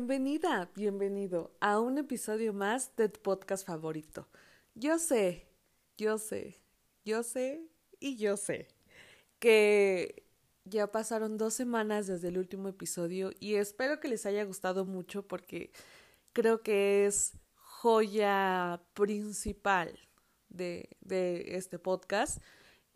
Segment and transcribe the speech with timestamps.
[0.00, 4.26] Bienvenida, bienvenido a un episodio más de tu podcast favorito.
[4.74, 5.46] Yo sé,
[5.98, 6.58] yo sé,
[7.04, 7.68] yo sé
[8.00, 8.68] y yo sé
[9.38, 10.24] que
[10.64, 15.28] ya pasaron dos semanas desde el último episodio y espero que les haya gustado mucho
[15.28, 15.70] porque
[16.32, 19.98] creo que es joya principal
[20.48, 22.42] de, de este podcast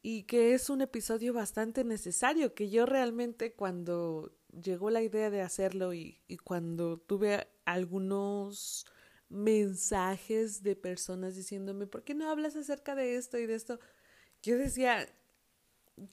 [0.00, 4.32] y que es un episodio bastante necesario que yo realmente cuando
[4.62, 8.86] llegó la idea de hacerlo y, cuando tuve algunos
[9.28, 13.80] mensajes de personas diciéndome, ¿por qué no hablas acerca de esto y de esto?
[14.42, 15.08] Yo decía,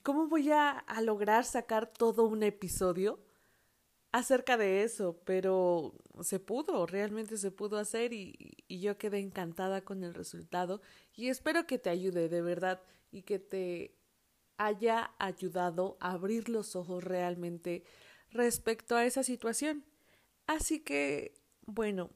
[0.02, 3.20] ¿cómo voy a, lograr sacar todo un episodio
[4.12, 5.20] acerca de eso?
[5.24, 10.80] Pero se pudo, realmente se pudo hacer y yo quedé encantada con el resultado
[11.14, 13.94] y espero que te ayude de verdad y que te
[14.56, 17.84] haya ayudado a abrir los ojos realmente
[18.32, 19.84] respecto a esa situación.
[20.46, 21.34] Así que,
[21.66, 22.10] bueno,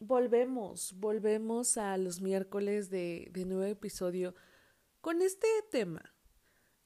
[0.00, 4.34] volvemos, volvemos a los miércoles de, nuevo episodio
[5.00, 6.14] con este tema.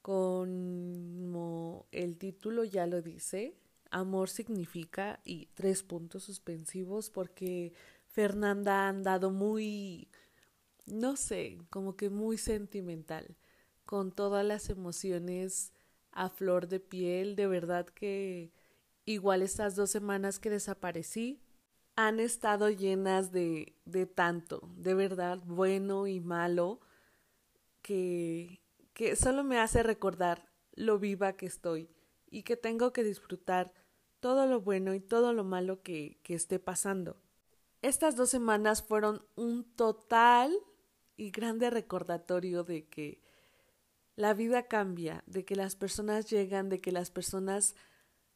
[0.02, 3.56] Como el título ya lo dice,
[3.90, 7.72] amor significa y tres puntos suspensivos porque
[8.06, 10.08] Fernanda ha andado muy,
[10.86, 13.36] no sé, como que muy sentimental,
[13.84, 15.72] con todas las emociones
[16.12, 18.52] a flor de piel, de verdad que
[19.06, 21.40] igual estas dos semanas que desaparecí
[21.94, 26.80] han estado llenas de, de tanto, de verdad, bueno y malo,
[27.80, 28.60] que,
[28.92, 31.88] que solo me hace recordar lo viva que estoy
[32.28, 33.72] y que tengo que disfrutar
[34.20, 37.16] todo lo bueno y todo lo malo que, que esté pasando.
[37.80, 40.52] Estas dos semanas fueron un total
[41.16, 43.22] y grande recordatorio de que
[44.16, 47.76] la vida cambia, de que las personas llegan, de que las personas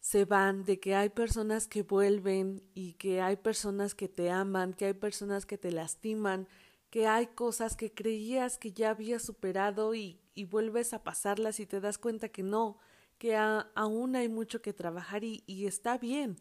[0.01, 4.73] se van, de que hay personas que vuelven y que hay personas que te aman,
[4.73, 6.49] que hay personas que te lastiman,
[6.89, 11.67] que hay cosas que creías que ya habías superado y, y vuelves a pasarlas y
[11.67, 12.79] te das cuenta que no,
[13.19, 16.39] que aún hay mucho que trabajar y, y está bien.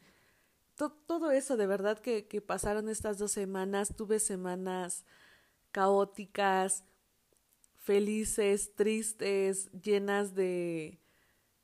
[0.75, 5.03] To, todo eso de verdad que, que pasaron estas dos semanas, tuve semanas
[5.71, 6.85] caóticas,
[7.75, 10.99] felices, tristes, llenas de,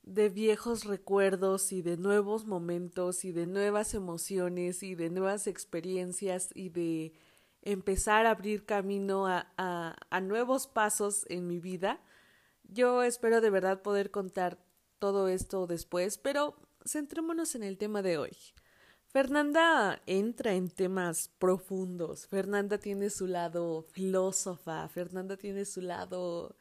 [0.06, 6.50] de viejos recuerdos y de nuevos momentos y de nuevas emociones y de nuevas experiencias
[6.54, 7.12] y de
[7.62, 12.00] empezar a abrir camino a, a, a nuevos pasos en mi vida.
[12.62, 14.58] Yo espero de verdad poder contar
[15.00, 18.36] todo esto después, pero centrémonos en el tema de hoy.
[19.08, 22.26] Fernanda entra en temas profundos.
[22.28, 24.86] Fernanda tiene su lado filósofa.
[24.88, 26.54] Fernanda tiene su lado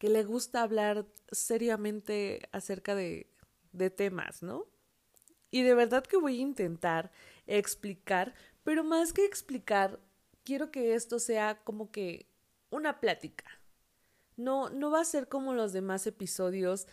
[0.00, 3.26] que le gusta hablar seriamente acerca de,
[3.96, 4.66] temas, ¿no?
[5.50, 7.12] Y de verdad que voy a intentar
[7.46, 8.34] explicar,
[8.64, 10.00] pero más que explicar,
[10.42, 12.26] quiero que esto sea como que
[12.70, 13.44] una plática.
[14.36, 16.86] No, no va a ser como los demás episodios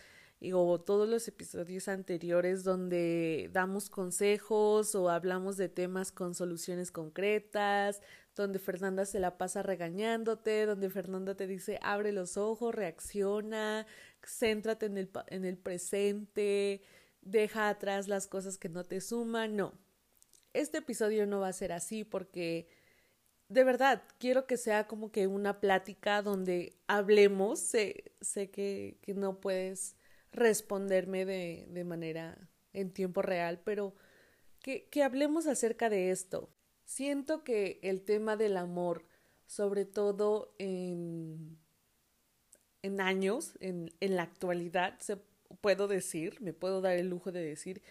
[0.52, 8.02] o todos los episodios anteriores donde damos consejos o hablamos de temas con soluciones concretas,
[8.42, 13.86] donde Fernanda se la pasa regañándote, donde Fernanda te dice abre los ojos, reacciona,
[14.26, 16.82] céntrate en el, en el presente,
[17.22, 19.56] deja atrás las cosas que no te suman.
[19.56, 19.74] No,
[20.52, 22.68] este episodio no va a ser así porque
[23.48, 27.60] de verdad quiero que sea como que una plática donde hablemos.
[27.60, 29.96] Sé, sé que, que no puedes
[30.32, 33.94] responderme de, de manera en tiempo real, pero
[34.60, 36.50] que, que hablemos acerca de esto.
[36.88, 39.04] Siento que el tema del amor,
[39.44, 41.58] sobre todo en,
[42.80, 45.18] en años, en, en la actualidad, se
[45.60, 47.82] puedo decir, me puedo dar el lujo de decir,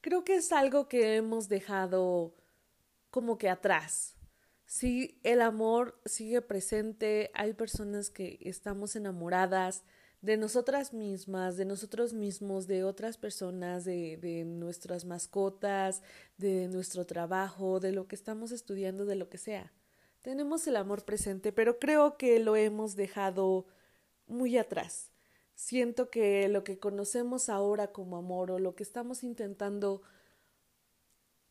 [0.00, 2.32] creo que es algo que hemos dejado
[3.10, 4.14] como que atrás.
[4.66, 9.82] Sí, el amor sigue presente, hay personas que estamos enamoradas,
[10.24, 16.02] de nosotras mismas, de nosotros mismos, de otras personas, de, de nuestras mascotas,
[16.38, 19.70] de nuestro trabajo, de lo que estamos estudiando, de lo que sea.
[20.22, 23.66] Tenemos el amor presente, pero creo que lo hemos dejado
[24.26, 25.10] muy atrás.
[25.54, 30.00] Siento que lo que conocemos ahora como amor o lo que estamos intentando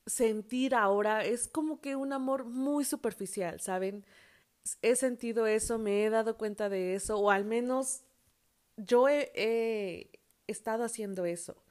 [0.08, 4.04] sentir ahora es como que un amor muy superficial, ¿saben?
[4.82, 8.02] He sentido eso, me he dado cuenta de eso, o al menos
[8.78, 10.10] yo he,
[10.48, 11.64] estado haciendo eso,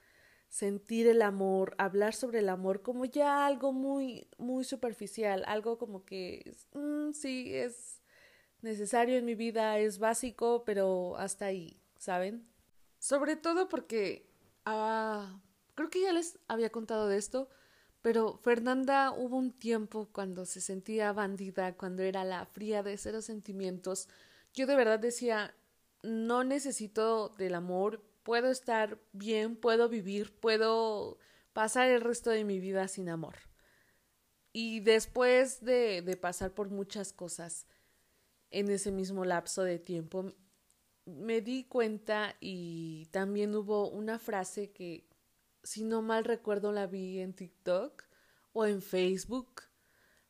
[0.49, 6.05] sentir el amor, hablar sobre el amor como ya algo muy, muy superficial, algo como
[6.05, 8.01] que mm, sí es
[8.63, 12.49] necesario en mi vida, es básico, pero hasta ahí, ¿saben?
[12.99, 14.27] Sobre todo porque
[14.65, 15.41] ah,
[15.75, 17.49] creo que ya les había contado de esto,
[18.03, 23.23] Pero Fernanda hubo un tiempo cuando se sentía bandida, cuando era la fría de cero
[23.23, 24.09] sentimientos.
[24.55, 25.55] Yo de verdad decía,
[26.03, 31.19] no necesito del amor, puedo estar bien, puedo vivir, puedo
[31.53, 33.37] pasar el resto de mi vida sin amor.
[34.53, 37.67] Y después de, de pasar por muchas cosas
[38.51, 40.35] en ese mismo lapso de tiempo,
[41.05, 45.09] me di cuenta y también hubo una frase que,
[45.63, 48.05] si no mal recuerdo, la vi en TikTok
[48.53, 49.63] o en Facebook,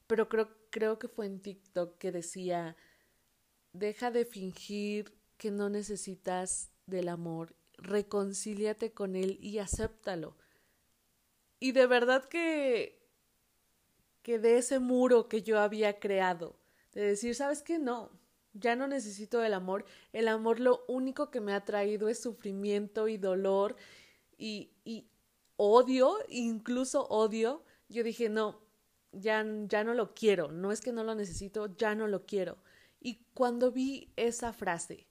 [0.07, 2.77] pero creo, creo que fue en TikTok que decía,
[3.73, 10.37] deja de fingir que no necesitas del amor, reconcíliate con él y acéptalo.
[11.59, 13.03] Y de verdad que
[14.23, 16.55] que de ese muro que yo había creado,
[16.93, 17.81] de decir, ¿sabes qué?
[17.81, 18.13] No,
[18.53, 19.85] ya no necesito el amor.
[20.13, 23.75] El amor lo único que me ha traído es sufrimiento y dolor
[24.39, 25.09] y, y
[25.57, 27.65] odio, incluso odio.
[27.89, 28.61] Yo dije, no,
[29.11, 30.53] ya, ya no lo quiero.
[30.53, 32.59] No es que no lo necesito, ya no lo quiero.
[33.01, 35.09] Y cuando vi esa frase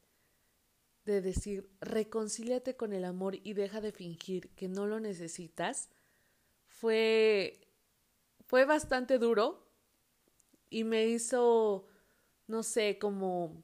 [1.06, 5.90] de decir, reconcíliate con el amor y deja de fingir que no lo necesitas,
[6.68, 7.68] fue,
[8.46, 9.68] fue bastante duro
[10.70, 11.88] y me hizo
[12.52, 13.64] no sé, como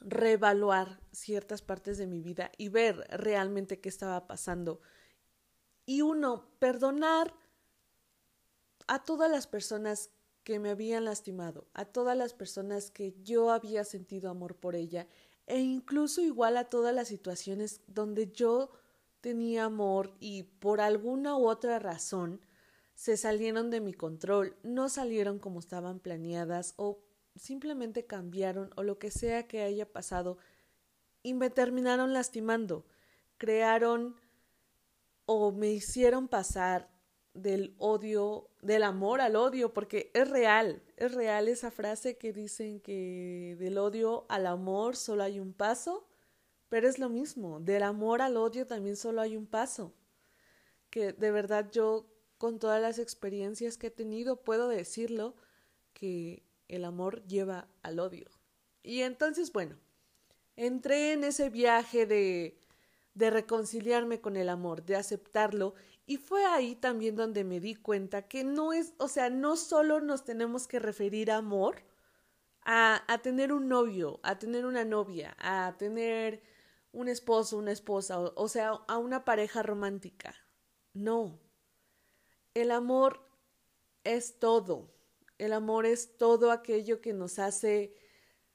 [0.00, 4.80] reevaluar ciertas partes de mi vida y ver realmente qué estaba pasando.
[5.84, 7.34] Y uno, perdonar
[8.86, 10.10] a todas las personas
[10.42, 15.06] que me habían lastimado, a todas las personas que yo había sentido amor por ella,
[15.52, 18.70] e incluso igual a todas las situaciones donde yo
[19.20, 22.40] tenía amor y por alguna u otra razón
[22.94, 27.04] se salieron de mi control, no salieron como estaban planeadas o
[27.36, 30.38] simplemente cambiaron o lo que sea que haya pasado
[31.22, 32.86] y me terminaron lastimando,
[33.36, 34.16] crearon
[35.26, 36.88] o me hicieron pasar
[37.34, 42.80] del odio, del amor al odio, porque es real, es real esa frase que dicen
[42.80, 46.06] que del odio al amor solo hay un paso,
[46.68, 49.92] pero es lo mismo, del amor al odio también solo hay un paso,
[50.90, 52.06] que de verdad yo
[52.38, 55.34] con todas las experiencias que he tenido puedo decirlo
[55.92, 58.26] que el amor lleva al odio.
[58.82, 59.76] Y entonces, bueno,
[60.56, 62.58] entré en ese viaje de,
[63.14, 65.74] de reconciliarme con el amor, de aceptarlo,
[66.06, 70.00] y fue ahí también donde me di cuenta que no es, o sea, no solo
[70.00, 71.84] nos tenemos que referir a amor,
[72.64, 76.42] a, a tener un novio, a tener una novia, a tener
[76.92, 80.34] un esposo, una esposa, o, o sea, a una pareja romántica.
[80.92, 81.40] No.
[82.54, 83.26] El amor
[84.04, 84.92] es todo.
[85.38, 87.94] El amor es todo aquello que nos hace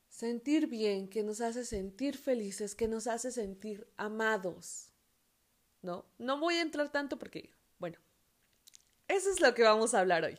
[0.10, 4.87] sentir bien, que nos hace sentir felices, que nos hace sentir amados.
[5.82, 6.06] ¿No?
[6.18, 7.98] No voy a entrar tanto porque, bueno,
[9.08, 10.38] eso es lo que vamos a hablar hoy.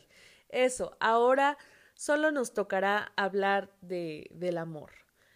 [0.49, 1.57] Eso, ahora
[1.95, 4.91] solo nos tocará hablar de, del amor,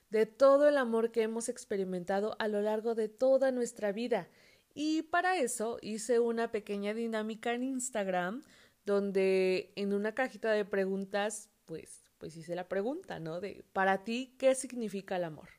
[0.10, 4.30] de todo el amor que hemos experimentado a lo largo de toda nuestra vida.
[4.74, 8.44] Y para eso hice una pequeña dinámica en Instagram
[8.86, 13.40] donde en una cajita de preguntas, pues, pues hice la pregunta, ¿no?
[13.40, 15.50] De, para ti, ¿qué significa el amor?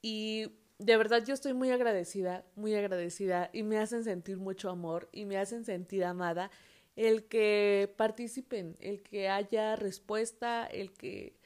[0.00, 5.08] Y de verdad yo estoy muy agradecida, muy agradecida y me hacen sentir mucho amor
[5.12, 6.50] y me hacen sentir amada
[6.96, 11.36] el que participen, el que haya respuesta, el que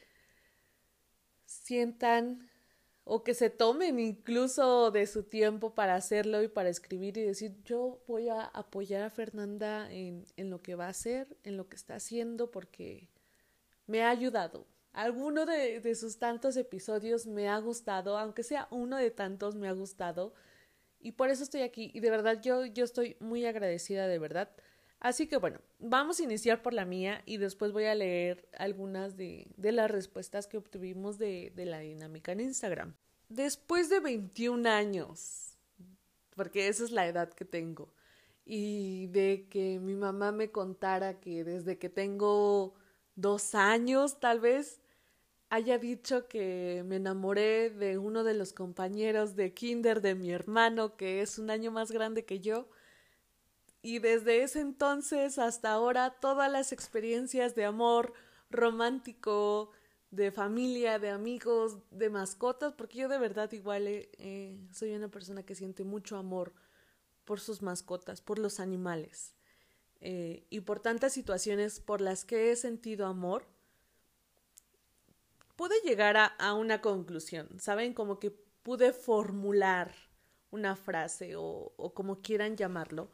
[1.47, 2.49] sientan
[3.05, 7.57] o que se tomen incluso de su tiempo para hacerlo y para escribir y decir
[7.65, 11.69] yo voy a apoyar a Fernanda en, en lo que va a hacer, en lo
[11.69, 13.09] que está haciendo, porque
[13.87, 14.67] me ha ayudado.
[14.93, 19.73] Alguno de, sus tantos episodios me ha gustado, aunque sea uno de tantos me ha
[19.73, 20.35] gustado.
[21.01, 21.91] Y por eso estoy aquí.
[21.95, 24.51] Y de verdad yo, yo estoy muy agradecida, de verdad.
[25.01, 29.17] Así que bueno, vamos a iniciar por la mía y después voy a leer algunas
[29.17, 32.95] de, de las respuestas que obtuvimos de, de la dinámica en Instagram.
[33.29, 35.57] Después de 21 años,
[36.37, 37.93] porque esa es la edad que tengo,
[38.45, 42.75] y de que mi mamá me contara que desde que tengo
[43.17, 44.82] dos años tal vez
[45.53, 50.97] haya dicho que me enamoré de uno de los compañeros de kinder de mi hermano
[50.97, 52.71] que es un año más grande que yo
[53.83, 58.15] y desde ese entonces hasta ahora todas las experiencias de amor
[58.49, 59.73] romántico,
[60.11, 65.09] de familia, de amigos, de mascotas, porque yo de verdad igual eh, eh, soy una
[65.09, 66.55] persona que siente mucho amor
[67.27, 69.35] por sus mascotas, por los animales.
[70.01, 73.52] Eh, y por tantas situaciones por las que he sentido amor,
[75.63, 77.95] pude llegar a, una conclusión, ¿saben?
[77.95, 79.95] Como que pude formular
[80.51, 83.13] una frase o como quieran llamarlo,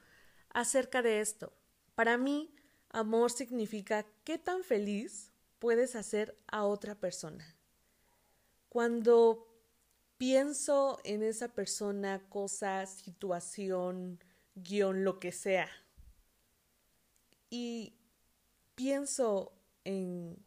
[0.48, 1.52] acerca de esto.
[1.94, 2.54] Para mí,
[2.88, 7.54] amor significa qué tan feliz puedes hacer a otra persona.
[8.70, 9.46] Cuando
[10.16, 14.24] pienso en esa persona, cosa, situación,
[14.54, 15.68] guion, lo que sea,
[17.50, 17.92] y
[18.74, 19.52] pienso
[19.84, 20.42] en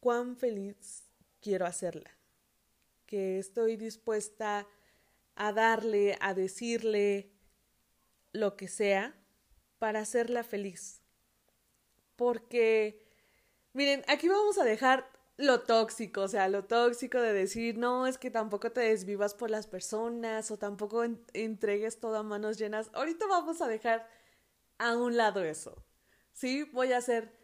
[0.00, 1.04] cuán feliz
[1.44, 2.10] quiero hacerla,
[3.04, 4.66] que estoy dispuesta
[5.36, 7.30] a darle, a decirle
[8.32, 9.14] lo que sea
[9.78, 11.02] para hacerla feliz.
[12.16, 13.06] Porque,
[13.74, 18.16] miren, aquí vamos a dejar lo tóxico, o sea, lo tóxico de decir, no, es
[18.16, 22.88] que tampoco te desvivas por las personas o tampoco entregues todo a manos llenas.
[22.94, 24.08] Ahorita vamos a dejar
[24.78, 25.84] a un lado eso.
[26.32, 27.43] Sí, voy a ser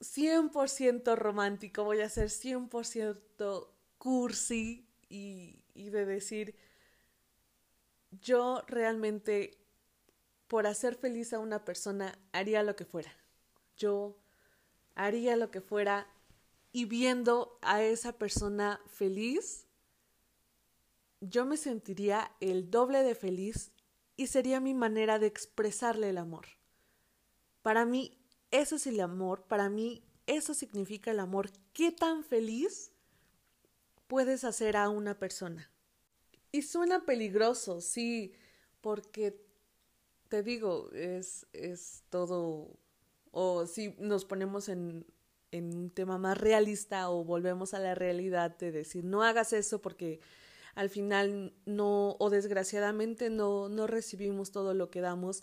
[0.00, 6.54] 100% romántico, voy a ser 100% cursi y, y de decir,
[8.22, 9.58] yo realmente
[10.48, 13.14] por hacer feliz a una persona haría lo que fuera.
[13.76, 14.16] Yo
[14.94, 16.08] haría lo que fuera
[16.72, 19.66] y viendo a esa persona feliz,
[21.20, 23.72] yo me sentiría el doble de feliz
[24.16, 26.46] y sería mi manera de expresarle el amor.
[27.62, 28.19] Para mí,
[28.50, 31.50] eso es el amor, para mí, eso significa el amor.
[31.72, 32.92] ¿Qué tan feliz
[34.06, 35.70] puedes hacer a una persona?
[36.52, 38.32] Y suena peligroso, sí,
[38.80, 39.40] porque
[40.28, 42.78] te digo, es, es todo,
[43.30, 45.06] o si nos ponemos en,
[45.52, 49.82] en un tema más realista o volvemos a la realidad de decir no hagas eso
[49.82, 50.20] porque
[50.74, 55.42] al final no o desgraciadamente no no recibimos todo lo que damos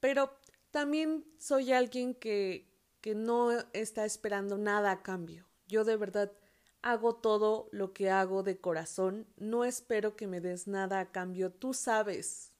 [0.00, 0.38] pero
[0.74, 5.46] también soy alguien que que no está esperando nada a cambio.
[5.68, 6.32] Yo de verdad
[6.80, 9.26] hago todo lo que hago de corazón.
[9.36, 11.52] No espero que me des nada a cambio.
[11.52, 12.54] Tú sabes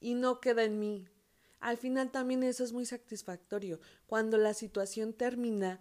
[0.00, 1.06] y no queda en mí.
[1.60, 3.78] Al final también eso es muy satisfactorio.
[4.08, 5.78] Cuando la situación termina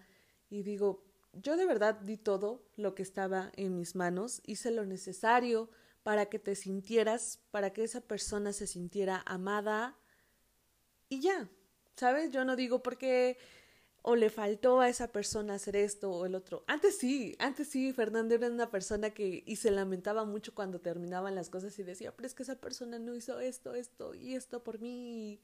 [0.47, 4.85] y digo, yo de verdad di todo lo que estaba en mis manos, hice lo
[4.85, 5.71] necesario
[6.03, 9.97] para que te sintieras, para que esa persona se sintiera amada
[11.09, 11.49] y ya,
[11.95, 12.31] ¿sabes?
[12.31, 13.37] Yo no digo porque
[14.05, 16.63] o le faltó a esa persona hacer esto o el otro.
[16.67, 21.35] Antes sí, antes sí, Fernando era una persona que y se lamentaba mucho cuando terminaban
[21.35, 24.61] las cosas y decía, pero es que esa persona no hizo esto, esto y esto
[24.61, 25.39] por mí.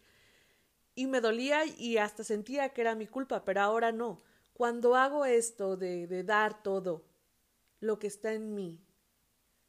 [0.94, 4.22] Y me dolía y hasta sentía que era mi culpa, pero ahora no.
[4.54, 7.06] Cuando hago esto de, de dar todo
[7.80, 8.84] lo que está en mí,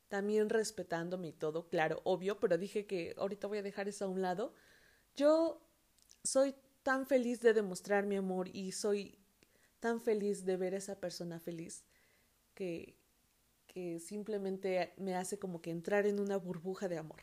[0.08, 4.08] también respetándome y todo, claro, obvio, pero dije que ahorita voy a dejar eso a
[4.08, 4.52] un lado,
[5.14, 5.62] yo
[6.24, 6.56] soy
[6.90, 9.16] tan feliz de demostrar mi amor y soy
[9.78, 11.84] tan feliz de ver a esa persona feliz
[12.52, 12.96] que,
[13.68, 17.20] que simplemente me hace como que entrar en una burbuja de amor.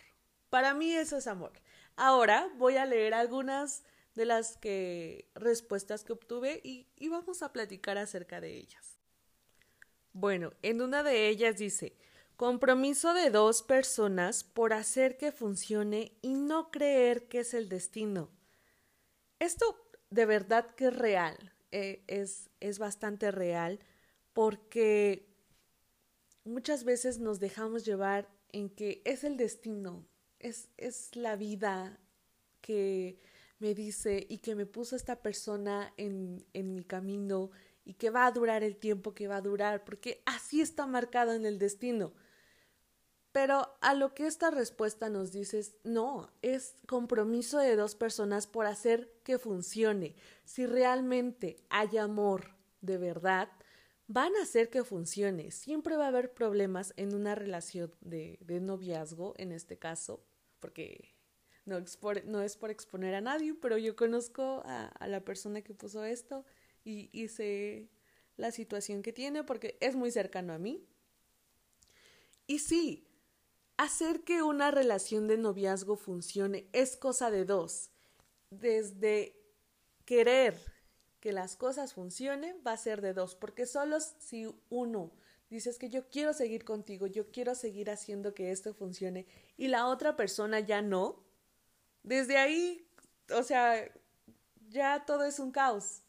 [0.50, 1.52] Para mí eso es amor.
[1.98, 3.84] Ahora voy a leer algunas
[4.16, 8.98] de las que respuestas que obtuve y, y vamos a platicar acerca de ellas.
[10.14, 11.98] Bueno, en una de ellas dice
[12.38, 18.37] compromiso de dos personas por hacer que funcione y no creer que es el destino.
[19.40, 19.78] Esto
[20.10, 23.80] de verdad que es real, eh, es, es bastante real
[24.34, 25.28] porque
[26.44, 30.08] muchas veces nos dejamos llevar en que es el destino,
[30.40, 32.00] es, es la vida
[32.62, 33.20] que
[33.60, 37.52] me dice y que me puso esta persona en, en mi camino
[37.84, 41.34] y que va a durar el tiempo que va a durar, porque así está marcado
[41.34, 42.14] en el destino.
[43.38, 48.48] Pero a lo que esta respuesta nos dice es no, es compromiso de dos personas
[48.48, 50.16] por hacer que funcione.
[50.44, 53.52] Si realmente hay amor de verdad,
[54.08, 55.52] van a hacer que funcione.
[55.52, 60.26] Siempre va a haber problemas en una relación de, noviazgo, en este caso,
[60.60, 61.14] porque
[61.66, 61.78] no,
[62.26, 66.04] no es por exponer a nadie, pero yo conozco a, a la persona que puso
[66.06, 66.44] esto
[66.84, 67.92] y, y sé
[68.36, 70.84] la situación que tiene porque es muy cercano a mí.
[72.48, 73.07] Y sí,
[73.78, 77.92] hacer que una relación de noviazgo funcione es cosa de dos.
[78.50, 79.36] Desde
[80.06, 80.60] querer
[81.20, 85.12] que las cosas funcionen va a ser de dos, porque solo si uno
[85.50, 89.26] dices que yo quiero seguir contigo, yo quiero seguir haciendo que esto funcione
[89.58, 91.24] y la otra persona ya no,
[92.04, 92.88] desde ahí,
[93.34, 93.90] o sea,
[94.70, 96.04] ya todo es un caos.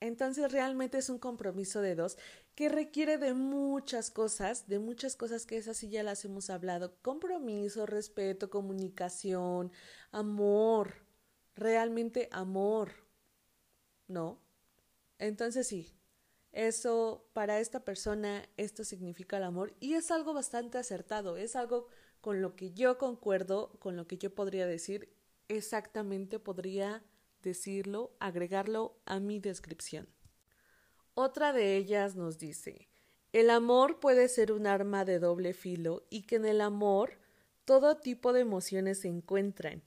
[0.00, 2.18] Entonces realmente es un compromiso de dos
[2.56, 6.96] que requiere de muchas cosas, de muchas cosas que esas sí ya las hemos hablado.
[7.02, 9.70] Compromiso, respeto, comunicación,
[10.10, 10.94] amor,
[11.54, 12.92] realmente amor.
[14.08, 14.40] ¿No?
[15.18, 15.94] Entonces sí,
[16.52, 21.88] eso para esta persona, esto significa el amor y es algo bastante acertado, es algo
[22.22, 25.12] con lo que yo concuerdo, con lo que yo podría decir,
[25.48, 27.04] exactamente podría
[27.42, 30.08] decirlo, agregarlo a mi descripción.
[31.18, 32.90] Otra de ellas nos dice,
[33.32, 37.14] el amor puede ser un arma de doble filo y que en el amor
[37.64, 39.82] todo tipo de emociones se encuentran.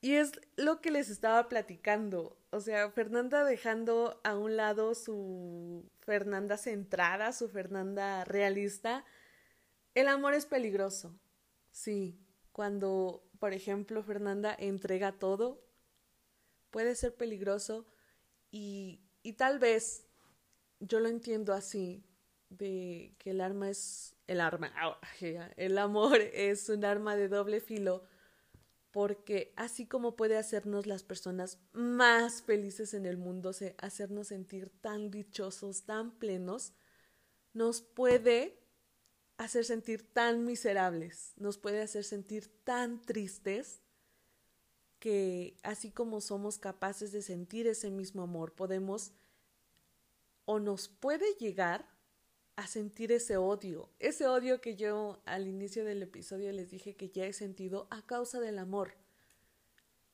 [0.00, 2.38] Y es lo que les estaba platicando.
[2.48, 9.04] O sea, Fernanda dejando a un lado su Fernanda centrada, su Fernanda realista.
[9.94, 11.14] El amor es peligroso.
[11.72, 12.18] Sí,
[12.52, 15.62] cuando, por ejemplo, Fernanda entrega todo,
[16.70, 17.86] puede ser peligroso
[18.50, 20.03] y, y tal vez
[20.80, 22.04] yo lo entiendo así,
[22.50, 24.98] de que el arma es el arma, ah,
[25.56, 28.04] el amor es un arma de doble filo,
[28.90, 35.10] porque así como puede hacernos las personas más felices en el mundo, hacernos sentir tan
[35.10, 36.72] dichosos, tan plenos,
[37.52, 38.60] nos puede
[39.36, 43.80] hacer sentir tan miserables, nos puede hacer sentir tan tristes
[45.00, 49.12] que así como somos capaces de sentir ese mismo amor, podemos
[50.44, 51.88] o nos puede llegar
[52.56, 57.10] a sentir ese odio, ese odio que yo al inicio del episodio les dije que
[57.10, 58.94] ya he sentido a causa del amor.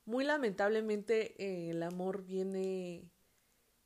[0.07, 3.13] Muy lamentablemente eh, el amor viene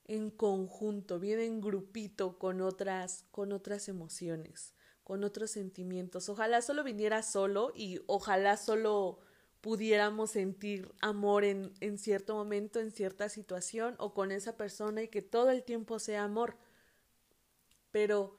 [0.04, 6.28] en conjunto, viene en grupito con otras, con otras emociones, con otros sentimientos.
[6.28, 9.18] Ojalá solo viniera solo y ojalá solo
[9.64, 15.08] pudiéramos sentir amor en, en cierto momento, en cierta situación o con esa persona y
[15.08, 16.58] que todo el tiempo sea amor.
[17.90, 18.36] Pero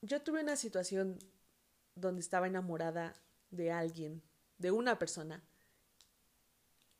[0.00, 1.18] yo tuve una situación
[1.96, 3.14] donde estaba enamorada
[3.50, 4.22] de alguien,
[4.58, 5.42] de una persona,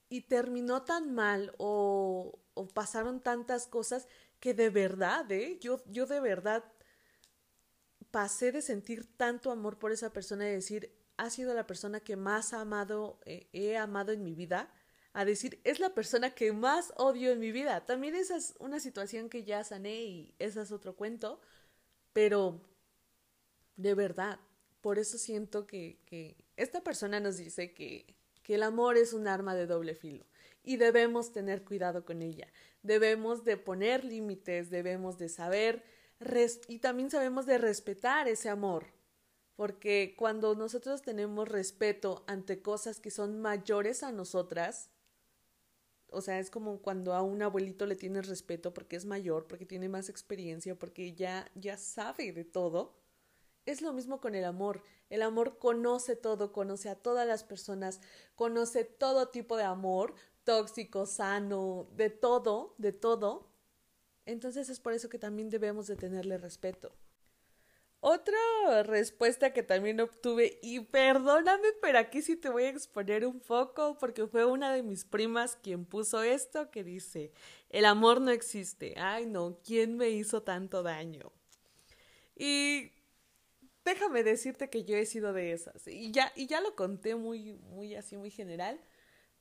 [0.09, 4.09] y terminó tan mal o, o pasaron tantas cosas
[4.41, 5.61] que de verdad, ¿eh?
[5.61, 6.65] Yo, yo de verdad
[8.11, 12.17] pasé de sentir tanto amor por esa persona y decir, ha sido la persona que
[12.17, 14.73] más amado, eh, he amado en mi vida,
[15.13, 17.85] a decir, es la persona que más odio en mi vida.
[17.85, 21.39] También esa es una situación que ya sané y ese es otro cuento,
[22.15, 22.63] pero
[23.77, 24.41] de verdad.
[24.81, 29.29] Por eso siento que, que esta persona nos dice que, que el amor es un
[29.29, 30.25] arma de doble filo
[30.65, 32.49] y debemos tener cuidado con ella.
[32.83, 35.85] Debemos de poner límites, debemos de saber
[36.67, 38.87] y también sabemos de respetar ese amor.
[39.61, 44.89] Porque cuando nosotros tenemos respeto ante cosas que son mayores a nosotras,
[46.09, 49.67] o sea, es como cuando a un abuelito le tienes respeto porque es mayor, porque
[49.67, 52.95] tiene más experiencia, porque ya, ya sabe de todo,
[53.67, 54.83] es lo mismo con el amor.
[55.11, 58.01] El amor conoce todo, conoce a todas las personas,
[58.37, 63.51] conoce todo tipo de amor, tóxico, sano, de todo, de todo.
[64.25, 66.95] Entonces es por eso que también debemos de tenerle respeto.
[68.03, 73.41] Otra respuesta que también obtuve, y perdóname, pero aquí sí te voy a exponer un
[73.41, 77.33] poco, porque fue una de mis primas quien puso esto que dice,
[77.69, 78.95] el amor no existe.
[78.97, 81.31] Ay, no, ¿quién me hizo tanto daño?
[82.35, 82.91] Y
[83.85, 85.87] déjame decirte que yo he sido de esas.
[85.87, 88.81] Y ya, y ya lo conté muy, muy así, muy general.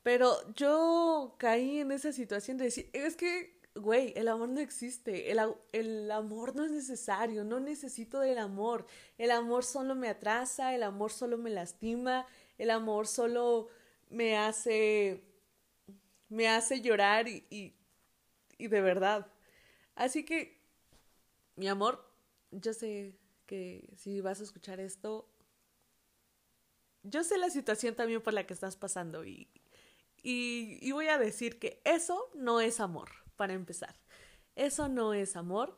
[0.02, 5.30] Pero yo caí en esa situación de decir, es que, güey, el amor no existe.
[5.30, 5.40] El,
[5.72, 7.44] el amor no es necesario.
[7.44, 8.86] No necesito del amor.
[9.18, 10.74] El amor solo me atrasa.
[10.74, 12.26] El amor solo me lastima.
[12.58, 13.68] El amor solo
[14.10, 15.22] me hace.
[16.28, 17.74] me hace llorar y, y,
[18.58, 19.26] y de verdad.
[19.94, 20.60] Así que,
[21.56, 22.10] mi amor,
[22.50, 25.28] yo sé que si vas a escuchar esto,
[27.02, 29.48] yo sé la situación también por la que estás pasando y,
[30.22, 33.10] y, voy a decir que eso no es amor,
[33.40, 33.96] para empezar.
[34.54, 35.74] Eso no es amor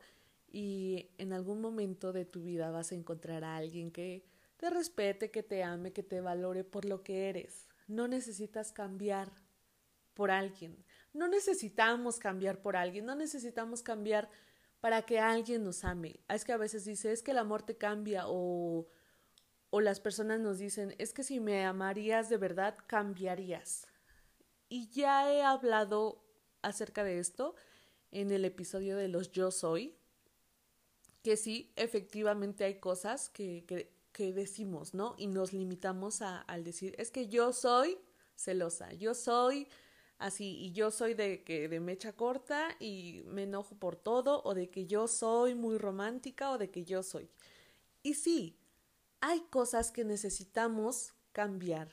[0.51, 4.25] y en algún momento de tu vida vas a encontrar a alguien que
[4.57, 7.69] te respete, que te ame, que te valore por lo que eres.
[7.87, 9.31] No necesitas cambiar
[10.13, 10.83] por alguien.
[11.13, 14.29] No necesitamos cambiar por alguien, no necesitamos cambiar
[14.81, 16.19] para que alguien nos ame.
[16.27, 18.89] Es que a veces dice, es que el amor te cambia o,
[19.69, 23.87] o las personas nos dicen, es que si me amarías de verdad, cambiarías.
[24.67, 26.22] Y ya he hablado
[26.63, 27.55] acerca de esto
[28.11, 29.95] en el episodio de los yo soy,
[31.23, 33.65] que sí, efectivamente hay cosas que,
[34.11, 35.15] que, decimos, ¿no?
[35.17, 37.97] Y nos limitamos a, al decir, es que yo soy
[38.35, 39.67] celosa, yo soy
[40.19, 44.53] así y yo soy de que de mecha corta y me enojo por todo o
[44.53, 47.29] de que yo soy muy romántica o de que yo soy.
[48.03, 48.57] Y sí,
[49.21, 51.89] hay cosas que necesitamos cambiar,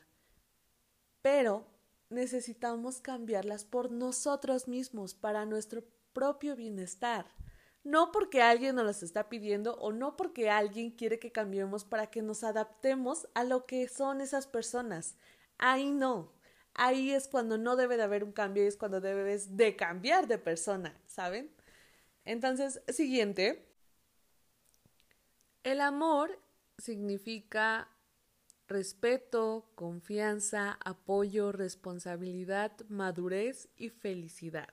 [1.23, 1.70] pero
[2.11, 7.27] necesitamos cambiarlas por nosotros mismos para nuestro propio bienestar.
[7.83, 12.09] No porque alguien nos las está pidiendo o no porque alguien quiere que cambiemos para
[12.09, 15.17] que nos adaptemos a lo que son esas personas.
[15.57, 16.33] Ahí no.
[16.75, 20.39] ahí es cuando no debe de haber un cambio, es cuando debes de cambiar de
[20.39, 21.51] persona, ¿saben?
[22.25, 23.67] Entonces, siguiente.
[25.63, 26.39] El amor
[26.79, 27.89] significa
[28.71, 34.73] respeto, confianza, apoyo, responsabilidad, madurez y felicidad.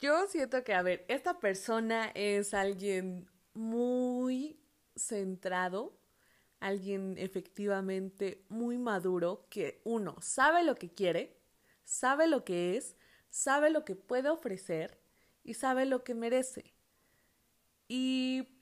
[0.00, 4.58] Yo siento que, a ver, esta persona es alguien muy
[4.96, 5.98] centrado,
[6.58, 11.36] alguien efectivamente muy maduro, que uno sabe lo que quiere,
[11.84, 12.96] sabe lo que es,
[13.28, 14.98] sabe lo que puede ofrecer
[15.44, 16.72] y sabe lo que merece.
[17.88, 18.59] Y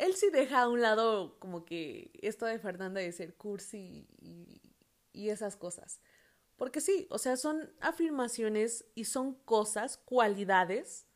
[0.00, 4.74] él sí deja a un lado como que esto de Fernanda de ser cursi y,
[5.12, 6.00] y esas cosas.
[6.56, 11.06] Porque sí, o sea, son afirmaciones y son cosas, cualidades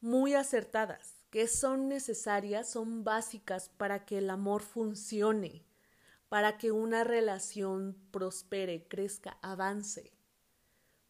[0.00, 5.66] muy acertadas, que son necesarias, son básicas para que el amor funcione,
[6.30, 10.13] para que una relación prospere, crezca, avance.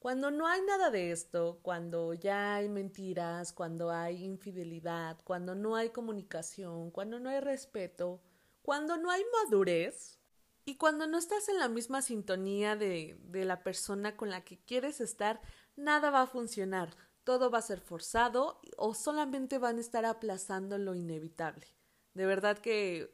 [0.05, 5.77] Cuando no hay nada de esto, cuando ya hay mentiras, cuando hay infidelidad, cuando no
[5.77, 8.21] hay comunicación, cuando no hay respeto,
[8.61, 10.19] cuando no hay madurez
[10.67, 14.59] y cuando no estás en la misma sintonía de, de la persona con la que
[14.59, 15.41] quieres estar,
[15.75, 16.95] nada va a funcionar.
[17.25, 21.67] Todo va a ser forzado o solamente van a estar aplazando lo inevitable.
[22.13, 23.11] De verdad que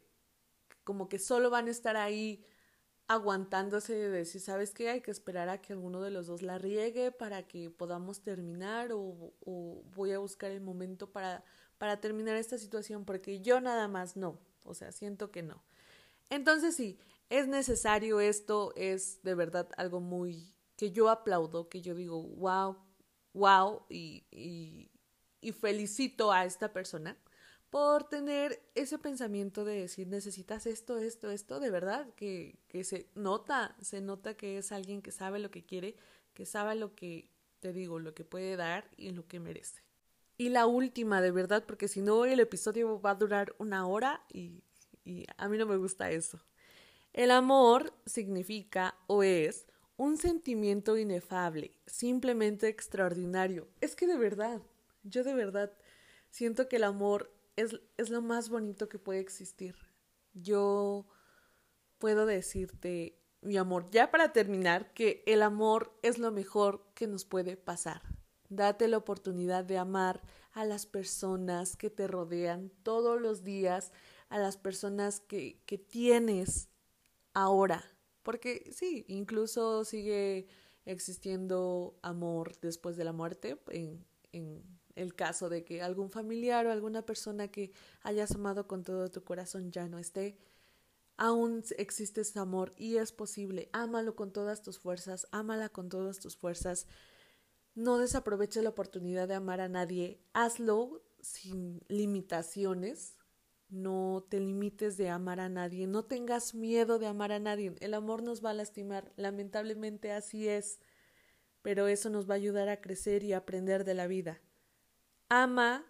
[0.83, 2.45] como que solo van a estar ahí
[3.11, 4.89] aguantándose de decir, ¿sabes qué?
[4.89, 8.93] Hay que esperar a que alguno de los dos la riegue para que podamos terminar
[8.93, 11.43] o, o voy a buscar el momento para,
[11.77, 15.61] para terminar esta situación porque yo nada más no, o sea, siento que no.
[16.29, 21.97] Entonces sí, es necesario esto, es de verdad algo muy que yo aplaudo, que yo
[21.97, 22.77] digo, wow,
[23.35, 24.89] wow, y, y,
[25.41, 27.17] y felicito a esta persona
[27.71, 33.09] por tener ese pensamiento de decir necesitas esto, esto, esto, de verdad, que, que se
[33.15, 35.97] nota, se nota que es alguien que sabe lo que quiere,
[36.35, 37.31] que sabe lo que,
[37.61, 39.83] te digo, lo que puede dar y lo que merece.
[40.37, 44.25] Y la última, de verdad, porque si no el episodio va a durar una hora
[44.33, 44.65] y,
[45.05, 46.41] y a mí no me gusta eso.
[47.13, 53.69] El amor significa o es un sentimiento inefable, simplemente extraordinario.
[53.81, 54.63] Es que de verdad,
[55.03, 55.71] yo de verdad
[56.31, 59.77] siento que el amor es, lo más bonito que puede existir.
[60.33, 61.07] Yo
[61.99, 67.25] puedo decirte, mi amor, ya para terminar, que el amor es lo mejor que nos
[67.25, 68.03] puede pasar.
[68.49, 73.93] Date la oportunidad de amar a las personas que te rodean todos los días,
[74.29, 76.69] a las personas que, que tienes
[77.35, 77.85] ahora.
[78.23, 80.49] Porque sí, incluso sigue
[80.85, 83.61] existiendo amor después de la muerte
[84.33, 87.73] en el caso de que algún familiar o alguna persona que
[88.03, 90.39] hayas amado con todo tu corazón ya no esté,
[91.17, 93.69] aún existe ese amor y es posible.
[93.73, 96.87] Ámalo con todas tus fuerzas, ámala con todas tus fuerzas.
[97.75, 100.21] No desaproveches la oportunidad de amar a nadie.
[100.33, 103.17] Hazlo sin limitaciones.
[103.69, 105.87] No te limites de amar a nadie.
[105.87, 107.75] No tengas miedo de amar a nadie.
[107.81, 109.13] El amor nos va a lastimar.
[109.17, 110.81] Lamentablemente así es.
[111.63, 114.41] Pero eso nos va a ayudar a crecer y aprender de la vida.
[115.31, 115.87] Ama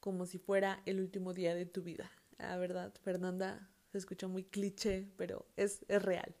[0.00, 2.10] como si fuera el último día de tu vida.
[2.38, 6.34] La verdad, Fernanda, se escucha muy cliché, pero es, es real.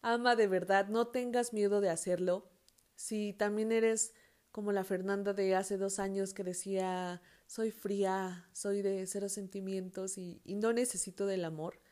[0.00, 2.50] Ama de verdad, no tengas miedo de hacerlo.
[2.96, 4.14] Si también eres
[4.50, 10.16] como la Fernanda de hace dos años que decía soy fría, soy de cero sentimientos
[10.16, 11.82] y, y no necesito del amor.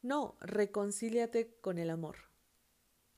[0.00, 2.16] No, reconcíliate con el amor.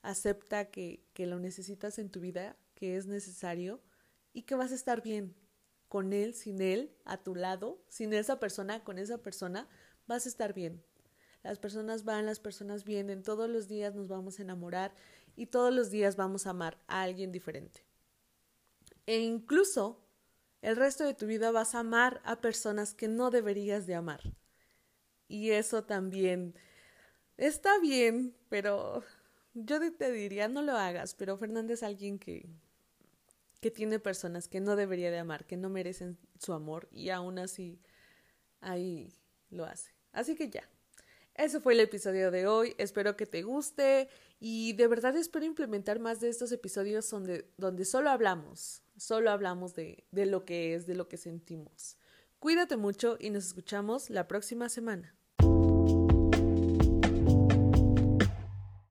[0.01, 3.79] Acepta que, que lo necesitas en tu vida, que es necesario
[4.33, 5.35] y que vas a estar bien,
[5.91, 9.67] con él, sin él, a tu lado, sin esa persona, con esa persona,
[10.07, 10.81] vas a estar bien.
[11.43, 14.93] Las personas van, las personas vienen, todos los días nos vamos a enamorar
[15.35, 17.83] y todos los días vamos a amar a alguien diferente.
[19.05, 19.99] E incluso
[20.61, 24.21] el resto de tu vida vas a amar a personas que no deberías de amar.
[25.27, 26.55] Y eso también
[27.35, 29.03] está bien, pero
[29.53, 32.49] yo te diría no lo hagas, pero Fernández es alguien que
[33.61, 37.39] que tiene personas que no debería de amar, que no merecen su amor y aún
[37.39, 37.79] así
[38.59, 39.13] ahí
[39.49, 39.91] lo hace.
[40.11, 40.67] Así que ya.
[41.35, 45.99] Ese fue el episodio de hoy, espero que te guste y de verdad espero implementar
[45.99, 50.87] más de estos episodios donde, donde solo hablamos, solo hablamos de, de lo que es,
[50.87, 51.95] de lo que sentimos.
[52.39, 55.15] Cuídate mucho y nos escuchamos la próxima semana.